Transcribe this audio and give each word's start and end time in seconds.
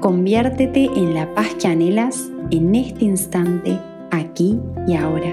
Conviértete 0.00 0.86
en 0.86 1.14
la 1.14 1.32
paz 1.34 1.54
que 1.60 1.68
anhelas 1.68 2.28
en 2.50 2.74
este 2.74 3.04
instante, 3.04 3.78
aquí 4.10 4.58
y 4.86 4.96
ahora. 4.96 5.28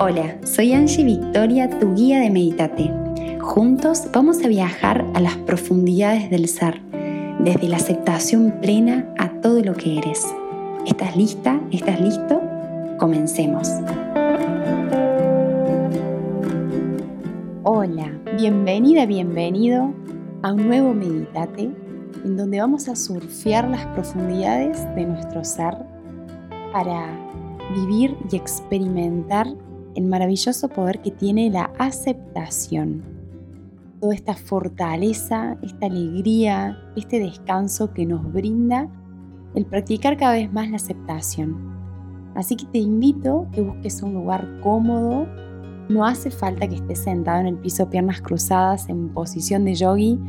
Hola, 0.00 0.38
soy 0.44 0.72
Angie 0.72 1.04
Victoria, 1.04 1.68
tu 1.78 1.94
guía 1.94 2.20
de 2.20 2.30
Meditate. 2.30 2.90
Juntos 3.40 4.04
vamos 4.12 4.42
a 4.44 4.48
viajar 4.48 5.04
a 5.14 5.20
las 5.20 5.36
profundidades 5.36 6.30
del 6.30 6.48
ser, 6.48 6.80
desde 7.40 7.68
la 7.68 7.76
aceptación 7.76 8.54
plena 8.62 9.12
a 9.18 9.28
todo 9.40 9.62
lo 9.62 9.74
que 9.74 9.98
eres. 9.98 10.26
¿Estás 10.86 11.16
lista? 11.16 11.60
¿Estás 11.70 12.00
listo? 12.00 12.40
Comencemos. 12.98 13.68
Hola, 17.70 18.10
bienvenida, 18.38 19.04
bienvenido 19.04 19.92
a 20.42 20.54
un 20.54 20.68
nuevo 20.68 20.94
Meditate 20.94 21.70
en 22.24 22.34
donde 22.34 22.60
vamos 22.60 22.88
a 22.88 22.96
surfear 22.96 23.68
las 23.68 23.84
profundidades 23.88 24.82
de 24.94 25.04
nuestro 25.04 25.44
ser 25.44 25.76
para 26.72 27.14
vivir 27.74 28.16
y 28.32 28.36
experimentar 28.36 29.48
el 29.96 30.04
maravilloso 30.06 30.70
poder 30.70 31.02
que 31.02 31.10
tiene 31.10 31.50
la 31.50 31.70
aceptación. 31.78 33.04
Toda 34.00 34.14
esta 34.14 34.32
fortaleza, 34.32 35.58
esta 35.60 35.88
alegría, 35.88 36.78
este 36.96 37.20
descanso 37.20 37.92
que 37.92 38.06
nos 38.06 38.32
brinda 38.32 38.88
el 39.54 39.66
practicar 39.66 40.16
cada 40.16 40.32
vez 40.32 40.50
más 40.50 40.70
la 40.70 40.76
aceptación. 40.76 41.68
Así 42.34 42.56
que 42.56 42.64
te 42.64 42.78
invito 42.78 43.42
a 43.42 43.50
que 43.50 43.60
busques 43.60 44.02
un 44.02 44.14
lugar 44.14 44.58
cómodo. 44.62 45.26
No 45.88 46.04
hace 46.04 46.30
falta 46.30 46.68
que 46.68 46.76
estés 46.76 46.98
sentado 46.98 47.40
en 47.40 47.46
el 47.46 47.56
piso, 47.56 47.88
piernas 47.88 48.20
cruzadas, 48.20 48.88
en 48.88 49.08
posición 49.08 49.64
de 49.64 49.74
yogi, 49.74 50.20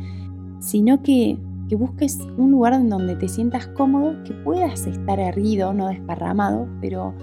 sino 0.58 1.02
que, 1.02 1.38
que 1.68 1.76
busques 1.76 2.18
un 2.38 2.52
lugar 2.52 2.72
en 2.72 2.88
donde 2.88 3.14
te 3.16 3.28
sientas 3.28 3.66
cómodo, 3.68 4.22
que 4.24 4.32
puedas 4.32 4.86
estar 4.86 5.18
erguido, 5.20 5.74
no 5.74 5.88
desparramado, 5.88 6.66
pero 6.80 7.14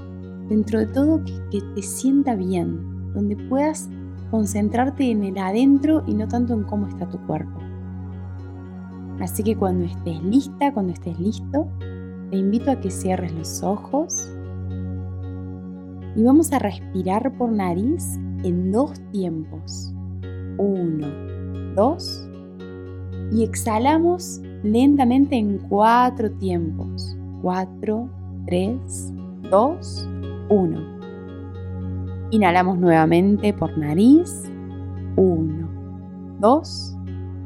dentro 0.49 0.80
de 0.80 0.85
todo 0.85 1.23
que, 1.23 1.33
que 1.49 1.61
te 1.75 1.81
sienta 1.81 2.35
bien, 2.35 3.13
donde 3.13 3.35
puedas 3.35 3.89
concentrarte 4.30 5.09
en 5.09 5.23
el 5.23 5.38
adentro 5.38 6.03
y 6.05 6.13
no 6.13 6.27
tanto 6.27 6.53
en 6.53 6.63
cómo 6.63 6.88
está 6.88 7.09
tu 7.09 7.17
cuerpo. 7.25 7.59
Así 9.19 9.41
que 9.41 9.55
cuando 9.55 9.85
estés 9.85 10.21
lista, 10.23 10.71
cuando 10.73 10.93
estés 10.93 11.19
listo, 11.19 11.67
te 12.30 12.38
invito 12.38 12.69
a 12.69 12.80
que 12.80 12.91
cierres 12.91 13.33
los 13.33 13.63
ojos 13.63 14.30
y 16.15 16.23
vamos 16.23 16.52
a 16.52 16.59
respirar 16.59 17.35
por 17.38 17.52
nariz 17.52 18.19
en 18.43 18.71
dos 18.71 18.99
tiempos. 19.11 19.93
Uno, 20.57 21.07
dos. 21.75 22.27
Y 23.31 23.43
exhalamos 23.43 24.41
lentamente 24.63 25.35
en 25.35 25.57
cuatro 25.69 26.31
tiempos. 26.31 27.17
Cuatro, 27.41 28.09
tres, 28.45 29.11
dos, 29.49 30.08
uno. 30.49 30.80
Inhalamos 32.31 32.77
nuevamente 32.77 33.53
por 33.53 33.77
nariz. 33.77 34.43
Uno, 35.15 35.69
dos. 36.39 36.95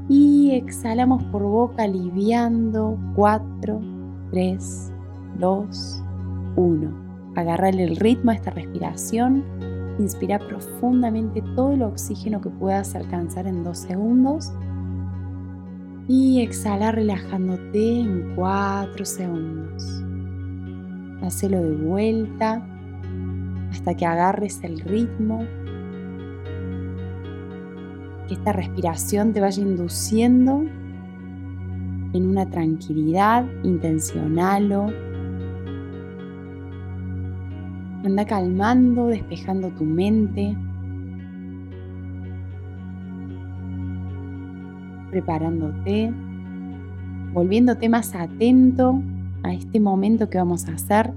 Y 0.09 0.51
exhalamos 0.51 1.23
por 1.25 1.43
boca 1.43 1.83
aliviando. 1.83 2.97
Cuatro, 3.15 3.79
tres, 4.31 4.91
dos, 5.39 6.03
uno. 6.55 6.91
Agarrarle 7.35 7.83
el 7.83 7.95
ritmo 7.95 8.31
a 8.31 8.35
esta 8.35 8.51
respiración. 8.51 9.43
Inspira 9.99 10.39
profundamente 10.39 11.41
todo 11.55 11.73
el 11.73 11.83
oxígeno 11.83 12.41
que 12.41 12.49
puedas 12.49 12.95
alcanzar 12.95 13.47
en 13.47 13.63
dos 13.63 13.79
segundos. 13.79 14.51
Y 16.07 16.41
exhala 16.41 16.91
relajándote 16.91 17.99
en 18.01 18.33
cuatro 18.35 19.05
segundos. 19.05 20.03
Hacelo 21.21 21.61
de 21.61 21.75
vuelta 21.75 22.65
hasta 23.71 23.95
que 23.95 24.05
agarres 24.05 24.63
el 24.63 24.79
ritmo. 24.79 25.45
Que 28.27 28.33
esta 28.33 28.53
respiración 28.53 29.33
te 29.33 29.41
vaya 29.41 29.61
induciendo 29.61 30.63
en 32.13 32.27
una 32.27 32.49
tranquilidad 32.49 33.45
intencional 33.63 34.71
o 34.73 35.10
Anda 38.03 38.25
calmando, 38.25 39.07
despejando 39.07 39.69
tu 39.69 39.83
mente, 39.83 40.57
preparándote, 45.11 46.11
volviéndote 47.33 47.89
más 47.89 48.15
atento 48.15 49.01
a 49.43 49.53
este 49.53 49.79
momento 49.79 50.29
que 50.29 50.39
vamos 50.39 50.67
a 50.67 50.73
hacer, 50.73 51.13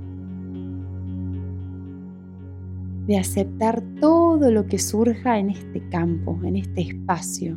de 3.07 3.19
aceptar 3.19 3.83
todo 4.01 4.51
lo 4.51 4.67
que 4.67 4.79
surja 4.79 5.39
en 5.39 5.51
este 5.51 5.89
campo, 5.89 6.39
en 6.43 6.57
este 6.57 6.83
espacio. 6.83 7.57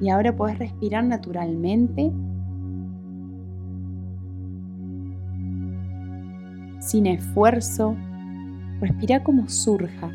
Y 0.00 0.08
ahora 0.08 0.34
puedes 0.34 0.58
respirar 0.58 1.04
naturalmente 1.04 2.10
sin 6.90 7.06
esfuerzo, 7.06 7.96
respira 8.80 9.22
como 9.22 9.48
surja. 9.48 10.10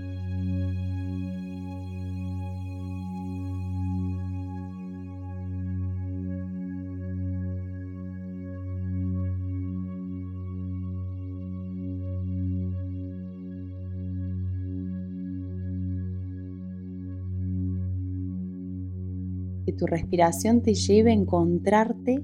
Que 19.65 19.71
tu 19.71 19.87
respiración 19.87 20.61
te 20.61 20.73
lleve 20.73 21.11
a 21.11 21.13
encontrarte 21.13 22.21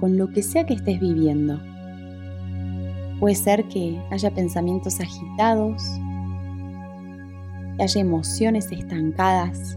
con 0.00 0.18
lo 0.18 0.30
que 0.30 0.42
sea 0.42 0.66
que 0.66 0.74
estés 0.74 0.98
viviendo. 0.98 1.69
Puede 3.20 3.34
ser 3.34 3.68
que 3.68 4.00
haya 4.10 4.34
pensamientos 4.34 4.98
agitados, 4.98 5.82
que 7.76 7.82
haya 7.82 8.00
emociones 8.00 8.72
estancadas, 8.72 9.76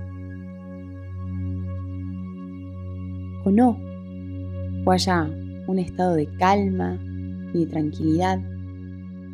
o 3.43 3.51
no, 3.51 3.77
o 4.85 4.91
haya 4.91 5.29
un 5.67 5.77
estado 5.77 6.15
de 6.15 6.27
calma 6.37 6.97
y 7.53 7.65
de 7.65 7.67
tranquilidad. 7.67 8.39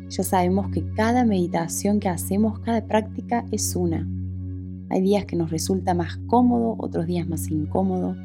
Ya 0.08 0.24
sabemos 0.24 0.70
que 0.72 0.84
cada 0.94 1.24
meditación 1.24 2.00
que 2.00 2.08
hacemos, 2.08 2.58
cada 2.58 2.84
práctica 2.84 3.44
es 3.52 3.76
una. 3.76 4.08
Hay 4.88 5.02
días 5.02 5.24
que 5.24 5.36
nos 5.36 5.52
resulta 5.52 5.94
más 5.94 6.16
cómodo, 6.26 6.74
otros 6.78 7.06
días 7.06 7.28
más 7.28 7.48
incómodo. 7.48 8.16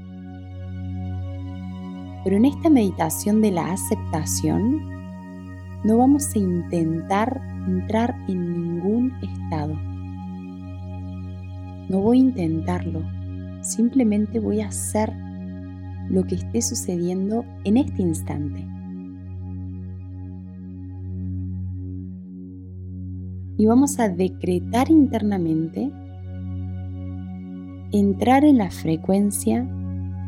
Pero 2.23 2.37
en 2.37 2.45
esta 2.45 2.71
meditación 2.71 3.39
de 3.43 3.51
la 3.51 3.71
aceptación, 3.71 4.94
no 5.83 5.97
vamos 5.97 6.33
a 6.35 6.39
intentar 6.39 7.41
entrar 7.67 8.15
en 8.27 8.53
ningún 8.53 9.13
estado. 9.21 9.75
No 11.89 12.01
voy 12.01 12.17
a 12.17 12.21
intentarlo, 12.21 13.03
simplemente 13.61 14.39
voy 14.39 14.61
a 14.61 14.67
hacer 14.67 15.13
lo 16.09 16.23
que 16.23 16.35
esté 16.35 16.61
sucediendo 16.61 17.45
en 17.63 17.77
este 17.77 18.01
instante. 18.01 18.65
Y 23.57 23.65
vamos 23.65 23.99
a 23.99 24.09
decretar 24.09 24.89
internamente 24.89 25.91
entrar 27.91 28.43
en 28.43 28.57
la 28.57 28.69
frecuencia 28.69 29.63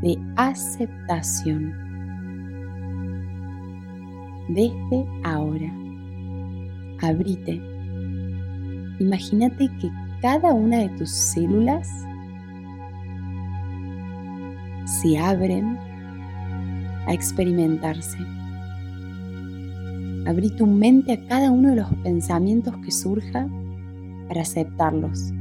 de 0.01 0.17
aceptación 0.37 1.86
desde 4.49 5.05
ahora. 5.23 5.71
Abrite. 7.01 7.61
Imagínate 8.99 9.69
que 9.79 9.89
cada 10.21 10.53
una 10.53 10.79
de 10.79 10.89
tus 10.89 11.09
células 11.09 11.87
se 14.85 15.17
abren 15.17 15.77
a 17.05 17.13
experimentarse. 17.13 18.17
Abrí 20.25 20.49
tu 20.49 20.65
mente 20.65 21.13
a 21.13 21.27
cada 21.27 21.51
uno 21.51 21.69
de 21.69 21.75
los 21.77 21.93
pensamientos 22.03 22.75
que 22.77 22.91
surja 22.91 23.47
para 24.27 24.41
aceptarlos. 24.41 25.31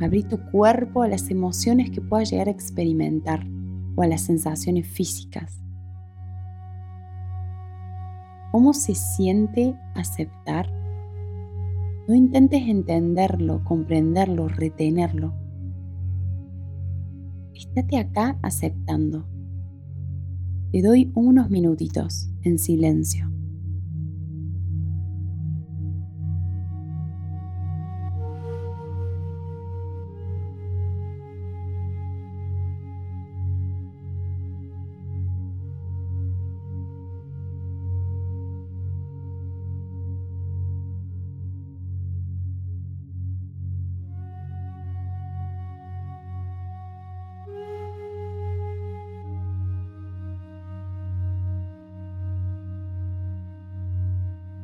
Abrí 0.00 0.22
tu 0.24 0.38
cuerpo 0.50 1.02
a 1.02 1.08
las 1.08 1.30
emociones 1.30 1.90
que 1.90 2.00
puedas 2.00 2.30
llegar 2.30 2.48
a 2.48 2.52
experimentar 2.52 3.46
o 3.94 4.02
a 4.02 4.06
las 4.06 4.22
sensaciones 4.22 4.86
físicas. 4.86 5.65
¿Cómo 8.56 8.72
se 8.72 8.94
siente 8.94 9.78
aceptar? 9.94 10.72
No 12.08 12.14
intentes 12.14 12.66
entenderlo, 12.66 13.62
comprenderlo, 13.64 14.48
retenerlo. 14.48 15.34
Estate 17.52 17.98
acá 17.98 18.38
aceptando. 18.40 19.28
Te 20.72 20.80
doy 20.80 21.12
unos 21.14 21.50
minutitos 21.50 22.30
en 22.44 22.58
silencio. 22.58 23.30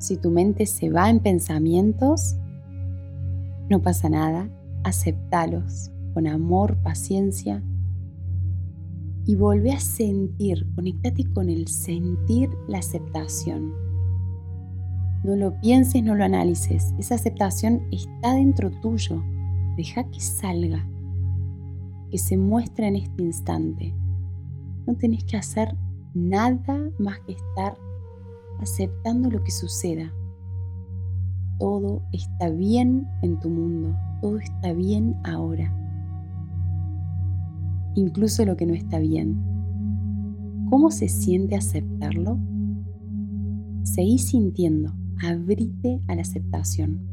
Si 0.02 0.16
tu 0.16 0.32
mente 0.32 0.66
se 0.66 0.90
va 0.90 1.08
en 1.08 1.20
pensamientos, 1.20 2.34
no 3.70 3.82
pasa 3.82 4.08
nada, 4.08 4.48
aceptalos 4.82 5.92
con 6.12 6.26
amor, 6.26 6.76
paciencia 6.82 7.62
y 9.24 9.36
vuelve 9.36 9.70
a 9.70 9.78
sentir, 9.78 10.66
conectate 10.74 11.22
con 11.32 11.48
el 11.48 11.68
sentir 11.68 12.50
la 12.66 12.78
aceptación. 12.78 13.72
No 15.22 15.36
lo 15.36 15.60
pienses, 15.60 16.02
no 16.02 16.16
lo 16.16 16.24
analices, 16.24 16.92
esa 16.98 17.14
aceptación 17.14 17.86
está 17.92 18.34
dentro 18.34 18.72
tuyo, 18.80 19.22
deja 19.76 20.02
que 20.10 20.18
salga, 20.18 20.84
que 22.10 22.18
se 22.18 22.36
muestre 22.36 22.88
en 22.88 22.96
este 22.96 23.22
instante. 23.22 23.94
No 24.84 24.96
tenés 24.96 25.22
que 25.22 25.36
hacer 25.36 25.76
nada 26.12 26.90
más 26.98 27.20
que 27.20 27.34
estar 27.34 27.78
aceptando 28.62 29.30
lo 29.30 29.42
que 29.42 29.50
suceda. 29.50 30.12
Todo 31.58 32.02
está 32.12 32.50
bien 32.50 33.06
en 33.22 33.38
tu 33.40 33.50
mundo, 33.50 33.96
todo 34.20 34.38
está 34.38 34.72
bien 34.72 35.16
ahora. 35.24 35.72
Incluso 37.94 38.44
lo 38.44 38.56
que 38.56 38.66
no 38.66 38.74
está 38.74 38.98
bien. 38.98 39.36
¿Cómo 40.70 40.90
se 40.90 41.08
siente 41.08 41.54
aceptarlo? 41.54 42.38
Seguí 43.82 44.18
sintiendo, 44.18 44.94
abrite 45.22 46.00
a 46.08 46.14
la 46.14 46.22
aceptación. 46.22 47.11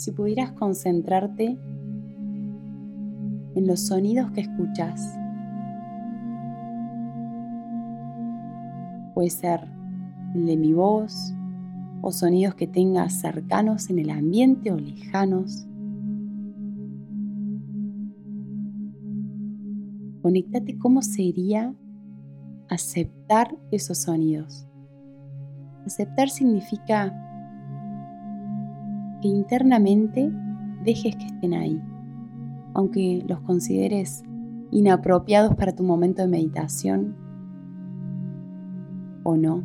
Si 0.00 0.12
pudieras 0.12 0.52
concentrarte 0.52 1.58
en 3.54 3.66
los 3.66 3.80
sonidos 3.80 4.30
que 4.30 4.40
escuchas. 4.40 5.14
Puede 9.12 9.28
ser 9.28 9.60
el 10.34 10.46
de 10.46 10.56
mi 10.56 10.72
voz 10.72 11.34
o 12.00 12.12
sonidos 12.12 12.54
que 12.54 12.66
tengas 12.66 13.12
cercanos 13.12 13.90
en 13.90 13.98
el 13.98 14.08
ambiente 14.08 14.72
o 14.72 14.78
lejanos. 14.78 15.66
Conectate 20.22 20.78
cómo 20.78 21.02
sería 21.02 21.74
aceptar 22.70 23.54
esos 23.70 23.98
sonidos. 23.98 24.66
Aceptar 25.84 26.30
significa 26.30 27.29
que 29.20 29.28
internamente 29.28 30.30
dejes 30.84 31.16
que 31.16 31.26
estén 31.26 31.54
ahí, 31.54 31.80
aunque 32.74 33.24
los 33.28 33.40
consideres 33.40 34.22
inapropiados 34.70 35.54
para 35.54 35.74
tu 35.74 35.82
momento 35.82 36.22
de 36.22 36.28
meditación 36.28 37.16
o 39.22 39.36
no. 39.36 39.62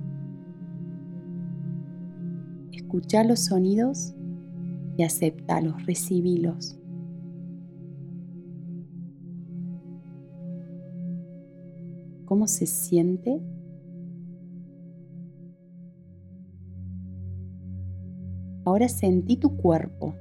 Escucha 2.72 3.24
los 3.24 3.40
sonidos 3.40 4.13
y 4.98 5.04
acéptalos, 5.04 5.86
recibílos. 5.86 6.78
¿Cómo 12.25 12.48
se 12.48 12.66
siente 12.66 13.42
Ahora 18.75 18.89
sentí 18.89 19.38
tu 19.38 19.56
cuerpo. 19.56 20.16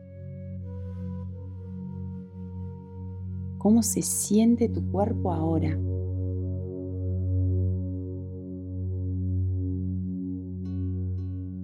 ¿Cómo 3.58 3.82
se 3.82 4.00
siente 4.00 4.68
tu 4.68 4.80
cuerpo 4.92 5.32
ahora? 5.32 5.76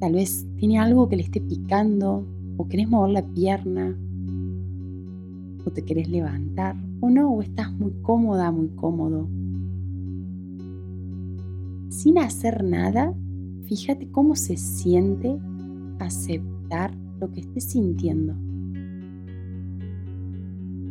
Tal 0.01 0.15
vez 0.15 0.49
tiene 0.57 0.81
algo 0.81 1.09
que 1.09 1.15
le 1.15 1.23
esté 1.23 1.41
picando 1.41 2.27
o 2.57 2.67
querés 2.67 2.89
mover 2.89 3.13
la 3.13 3.23
pierna 3.23 3.97
o 5.65 5.71
te 5.71 5.85
querés 5.85 6.09
levantar 6.09 6.75
o 6.99 7.09
no, 7.09 7.31
o 7.31 7.41
estás 7.41 7.73
muy 7.73 7.93
cómoda, 8.03 8.51
muy 8.51 8.71
cómodo. 8.71 9.29
Sin 11.89 12.19
hacer 12.19 12.65
nada, 12.65 13.15
fíjate 13.63 14.11
cómo 14.11 14.35
se 14.35 14.57
siente 14.57 15.39
aceptar 16.01 16.50
lo 17.21 17.31
que 17.33 17.41
estés 17.41 17.65
sintiendo. 17.65 18.35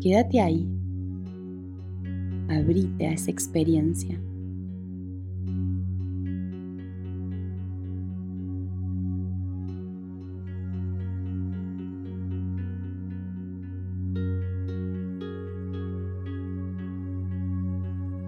Quédate 0.01 0.39
ahí. 0.41 0.67
Abrite 2.49 3.07
a 3.07 3.13
esa 3.13 3.31
experiencia. 3.31 4.19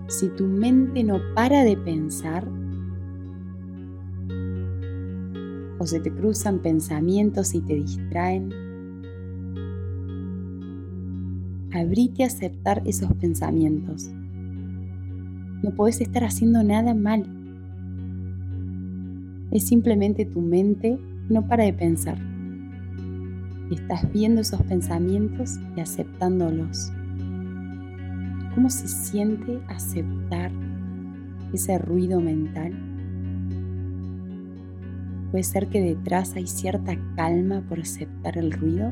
Si 0.08 0.30
tu 0.30 0.46
mente 0.46 1.04
no 1.04 1.20
para 1.34 1.64
de 1.64 1.78
pensar, 1.78 2.48
o 5.82 5.88
se 5.88 6.00
te 6.00 6.12
cruzan 6.12 6.60
pensamientos 6.60 7.56
y 7.56 7.62
te 7.62 7.74
distraen, 7.74 8.54
abrite 11.74 12.24
a 12.24 12.28
aceptar 12.28 12.84
esos 12.86 13.12
pensamientos. 13.16 14.12
No 15.64 15.72
puedes 15.76 16.00
estar 16.00 16.24
haciendo 16.24 16.64
nada 16.64 16.94
mal. 16.94 17.26
Es 19.50 19.66
simplemente 19.66 20.24
tu 20.26 20.42
mente 20.42 21.00
no 21.30 21.48
para 21.48 21.64
de 21.64 21.74
pensar. 21.74 22.20
Estás 23.72 24.12
viendo 24.14 24.42
esos 24.42 24.62
pensamientos 24.62 25.58
y 25.76 25.80
aceptándolos. 25.80 26.92
¿Cómo 28.54 28.70
se 28.70 28.88
siente 28.88 29.60
aceptar 29.68 30.52
ese 31.52 31.80
ruido 31.80 32.22
mental? 32.22 32.91
Puede 35.32 35.44
ser 35.46 35.68
que 35.68 35.80
detrás 35.80 36.36
hay 36.36 36.46
cierta 36.46 36.98
calma 37.16 37.62
por 37.62 37.80
aceptar 37.80 38.38
el 38.38 38.52
ruido. 38.52 38.92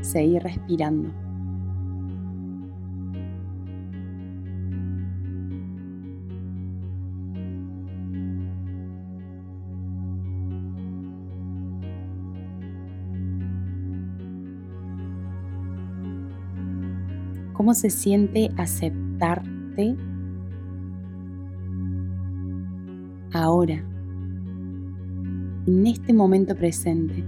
Seguir 0.00 0.42
respirando. 0.42 1.10
¿Cómo 17.52 17.74
se 17.74 17.90
siente 17.90 18.50
aceptar 18.56 19.57
ahora, 23.32 23.84
en 25.66 25.86
este 25.86 26.12
momento 26.12 26.56
presente? 26.56 27.24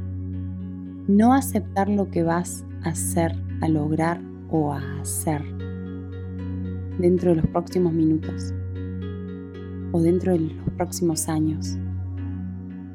No 1.07 1.33
aceptar 1.33 1.89
lo 1.89 2.11
que 2.11 2.23
vas 2.23 2.65
a 2.83 2.91
hacer, 2.91 3.37
a 3.61 3.69
lograr 3.69 4.21
o 4.51 4.73
a 4.73 4.81
hacer 5.01 5.43
dentro 6.99 7.31
de 7.31 7.37
los 7.37 7.47
próximos 7.47 7.93
minutos 7.93 8.53
o 9.93 10.01
dentro 10.01 10.33
de 10.33 10.41
los 10.41 10.71
próximos 10.77 11.29
años. 11.29 11.79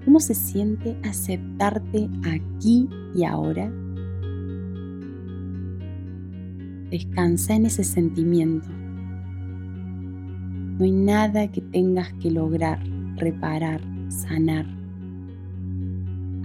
¿Cómo 0.03 0.19
se 0.19 0.35
siente 0.35 0.97
aceptarte 1.03 2.09
aquí 2.23 2.89
y 3.15 3.23
ahora? 3.23 3.71
Descansa 6.89 7.55
en 7.55 7.65
ese 7.65 7.83
sentimiento. 7.83 8.84
No 10.77 10.85
hay 10.85 10.91
nada 10.91 11.47
que 11.47 11.61
tengas 11.61 12.11
que 12.15 12.31
lograr, 12.31 12.79
reparar, 13.15 13.81
sanar. 14.09 14.65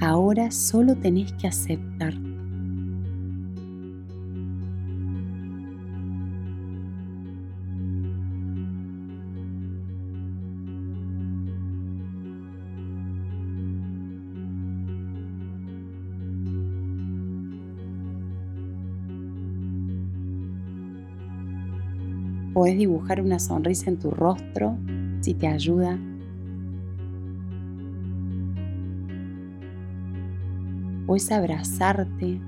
Ahora 0.01 0.51
solo 0.51 0.95
tenés 0.97 1.33
que 1.33 1.49
aceptarte. 1.49 2.30
Puedes 22.61 22.77
dibujar 22.77 23.23
una 23.23 23.39
sonrisa 23.39 23.89
en 23.89 23.99
tu 23.99 24.11
rostro 24.11 24.77
si 25.23 25.33
te 25.33 25.47
ayuda. 25.47 25.99
Puedes 31.07 31.33
abrazarte, 31.33 32.39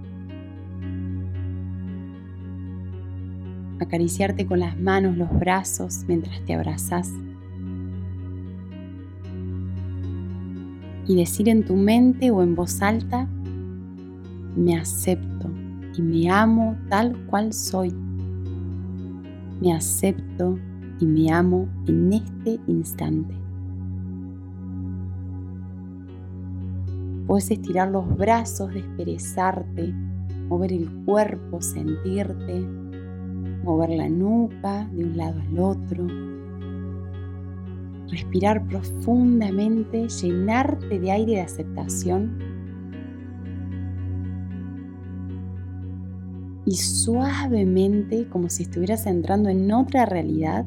acariciarte 3.81 4.45
con 4.45 4.61
las 4.61 4.79
manos, 4.79 5.17
los 5.17 5.31
brazos 5.31 6.05
mientras 6.07 6.45
te 6.45 6.53
abrazas. 6.53 7.11
Y 11.09 11.17
decir 11.17 11.49
en 11.49 11.65
tu 11.65 11.75
mente 11.75 12.31
o 12.31 12.43
en 12.43 12.55
voz 12.55 12.83
alta, 12.83 13.27
me 14.57 14.77
acepto 14.77 15.49
y 15.97 16.03
me 16.03 16.29
amo 16.31 16.77
tal 16.91 17.17
cual 17.29 17.55
soy 17.55 17.95
me 19.63 19.73
acepto 19.73 20.59
y 20.99 21.07
me 21.07 21.31
amo 21.31 21.69
en 21.87 22.13
este 22.13 22.59
instante. 22.67 23.33
Puedes 27.29 27.49
estirar 27.49 27.93
los 27.93 28.17
brazos, 28.17 28.75
desperezarte, 28.75 29.95
mover 30.49 30.73
el 30.73 30.91
cuerpo, 31.05 31.63
sentirte, 31.63 32.61
mover 33.63 33.91
la 33.91 34.09
nuca 34.09 34.89
de 34.93 35.05
un 35.05 35.17
lado 35.17 35.41
al 35.41 35.59
otro, 35.61 36.09
respirar 38.09 38.67
profundamente, 38.67 40.09
llenarte 40.09 40.99
de 40.99 41.11
aire 41.13 41.33
de 41.35 41.41
aceptación 41.41 42.37
y 46.65 46.77
suavemente, 46.77 48.29
como 48.29 48.49
si 48.49 48.63
estuvieras 48.65 49.07
entrando 49.07 49.49
en 49.49 49.71
otra 49.73 50.07
realidad, 50.07 50.67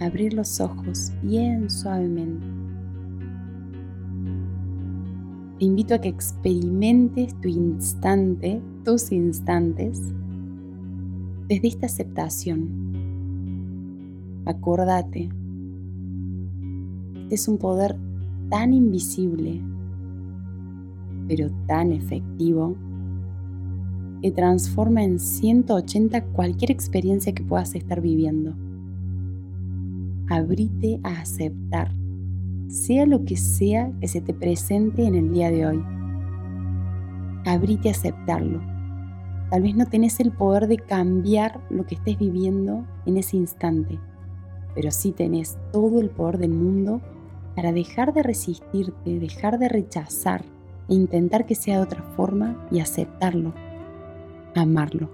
abrir 0.00 0.34
los 0.34 0.60
ojos 0.60 1.12
bien 1.22 1.70
suavemente. 1.70 2.46
Te 5.58 5.64
invito 5.64 5.94
a 5.94 6.00
que 6.00 6.08
experimentes 6.08 7.40
tu 7.40 7.48
instante, 7.48 8.60
tus 8.84 9.12
instantes, 9.12 10.02
desde 11.48 11.68
esta 11.68 11.86
aceptación. 11.86 12.68
Acordate, 14.44 15.30
este 17.32 17.34
es 17.36 17.48
un 17.48 17.56
poder 17.58 17.96
tan 18.50 18.74
invisible, 18.74 19.62
pero 21.28 21.50
tan 21.66 21.92
efectivo 21.92 22.76
que 24.22 24.30
transforma 24.30 25.02
en 25.02 25.18
180 25.18 26.24
cualquier 26.26 26.70
experiencia 26.70 27.34
que 27.34 27.42
puedas 27.42 27.74
estar 27.74 28.00
viviendo. 28.00 28.54
Abrite 30.30 31.00
a 31.02 31.20
aceptar, 31.20 31.92
sea 32.68 33.04
lo 33.04 33.24
que 33.24 33.36
sea 33.36 33.92
que 34.00 34.06
se 34.06 34.20
te 34.20 34.32
presente 34.32 35.04
en 35.04 35.16
el 35.16 35.32
día 35.32 35.50
de 35.50 35.66
hoy. 35.66 35.84
Abrite 37.44 37.88
a 37.88 37.92
aceptarlo. 37.92 38.62
Tal 39.50 39.62
vez 39.62 39.74
no 39.74 39.86
tenés 39.86 40.20
el 40.20 40.30
poder 40.30 40.68
de 40.68 40.78
cambiar 40.78 41.60
lo 41.68 41.84
que 41.84 41.96
estés 41.96 42.16
viviendo 42.16 42.86
en 43.04 43.16
ese 43.16 43.36
instante, 43.36 43.98
pero 44.74 44.92
sí 44.92 45.10
tenés 45.10 45.58
todo 45.72 46.00
el 46.00 46.10
poder 46.10 46.38
del 46.38 46.52
mundo 46.52 47.02
para 47.56 47.72
dejar 47.72 48.14
de 48.14 48.22
resistirte, 48.22 49.18
dejar 49.18 49.58
de 49.58 49.68
rechazar 49.68 50.44
e 50.88 50.94
intentar 50.94 51.44
que 51.44 51.56
sea 51.56 51.78
de 51.78 51.82
otra 51.82 52.02
forma 52.16 52.66
y 52.70 52.78
aceptarlo 52.78 53.52
amarlo. 54.60 55.08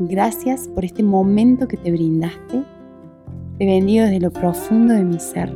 Gracias 0.00 0.68
por 0.68 0.84
este 0.84 1.02
momento 1.02 1.66
que 1.66 1.76
te 1.76 1.90
brindaste. 1.90 2.62
Te 3.58 3.66
bendigo 3.66 4.04
desde 4.04 4.20
lo 4.20 4.30
profundo 4.30 4.94
de 4.94 5.04
mi 5.04 5.18
ser 5.18 5.52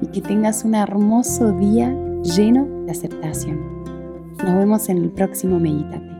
y 0.00 0.06
que 0.06 0.20
tengas 0.20 0.64
un 0.64 0.74
hermoso 0.74 1.52
día 1.52 1.92
lleno 2.22 2.84
de 2.84 2.92
aceptación. 2.92 3.58
Nos 4.44 4.54
vemos 4.54 4.88
en 4.88 4.98
el 4.98 5.10
próximo 5.10 5.58
Meditate. 5.58 6.12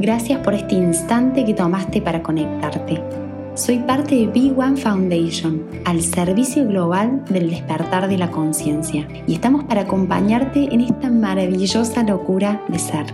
Gracias 0.00 0.40
por 0.40 0.54
este 0.54 0.74
instante 0.74 1.44
que 1.44 1.54
tomaste 1.54 2.00
para 2.02 2.22
conectarte. 2.22 3.27
Soy 3.58 3.80
parte 3.80 4.14
de 4.14 4.26
Big 4.28 4.56
One 4.56 4.76
Foundation, 4.76 5.64
al 5.84 6.00
servicio 6.00 6.64
global 6.64 7.24
del 7.28 7.50
despertar 7.50 8.08
de 8.08 8.16
la 8.16 8.30
conciencia, 8.30 9.08
y 9.26 9.34
estamos 9.34 9.64
para 9.64 9.80
acompañarte 9.80 10.72
en 10.72 10.80
esta 10.80 11.10
maravillosa 11.10 12.04
locura 12.04 12.62
de 12.68 12.78
ser. 12.78 13.06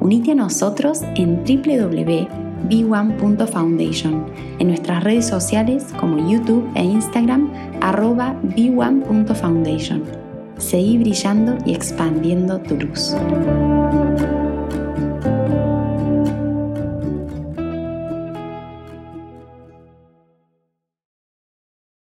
Unite 0.00 0.32
a 0.32 0.34
nosotros 0.34 1.00
en 1.16 1.44
www.b1.foundation, 1.44 4.26
en 4.58 4.68
nuestras 4.68 5.02
redes 5.02 5.26
sociales 5.26 5.86
como 5.98 6.30
YouTube 6.30 6.68
e 6.74 6.84
Instagram, 6.84 7.50
arroba 7.80 8.36
b1.foundation. 8.42 10.02
Seguí 10.58 10.98
brillando 10.98 11.56
y 11.64 11.72
expandiendo 11.72 12.60
tu 12.60 12.76
luz. 12.76 13.16